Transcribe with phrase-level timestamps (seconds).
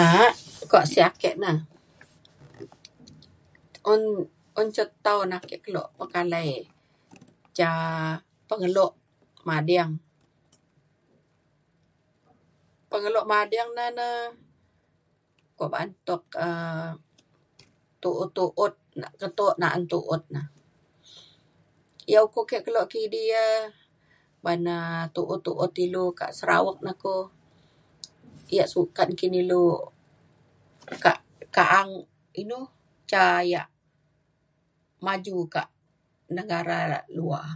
[0.00, 0.32] A'ak
[0.70, 1.50] kuak sik ake na,
[4.60, 6.50] un ca tau na ake kelo pekalai
[7.56, 7.68] ca
[8.48, 8.86] pengelo
[9.48, 9.92] mading,
[12.90, 14.06] pengelo mading na' na
[15.56, 16.88] kuak ba'an tuk aaa,
[18.02, 20.40] tu'ut tu'ut na keto na'an tu'ut na,
[22.12, 23.44] yak uko kek kelo kidi ya
[24.44, 27.26] ban'aa tu'ut tu'ut ilou kak Sarawak na kok,
[28.56, 29.66] yak sukat ng'in ilou
[31.04, 31.18] kak
[31.56, 31.90] ka'ang
[32.40, 32.64] inou
[33.10, 33.68] ca yak
[35.04, 35.68] maju kak
[36.36, 36.80] negara
[37.16, 37.48] luar.